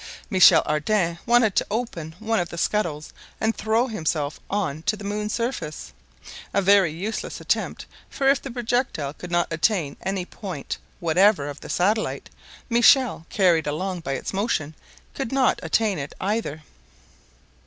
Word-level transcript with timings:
Michel 0.31 0.63
Ardan 0.65 1.19
wanted 1.27 1.55
to 1.55 1.67
open 1.69 2.15
one 2.17 2.39
of 2.39 2.49
the 2.49 2.57
scuttles 2.57 3.13
and 3.39 3.55
throw 3.55 3.85
himself 3.85 4.39
on 4.49 4.81
to 4.81 4.97
the 4.97 5.03
moon's 5.03 5.31
surface! 5.31 5.93
A 6.55 6.59
very 6.63 6.91
useless 6.91 7.39
attempt; 7.39 7.85
for 8.09 8.27
if 8.27 8.41
the 8.41 8.49
projectile 8.49 9.13
could 9.13 9.29
not 9.29 9.53
attain 9.53 9.97
any 10.01 10.25
point 10.25 10.79
whatever 10.99 11.47
of 11.49 11.59
the 11.61 11.69
satellite, 11.69 12.31
Michel, 12.67 13.27
carried 13.29 13.67
along 13.67 13.99
by 13.99 14.13
its 14.13 14.33
motion, 14.33 14.73
could 15.13 15.31
not 15.31 15.59
attain 15.61 15.99
it 15.99 16.15
either. 16.19 16.63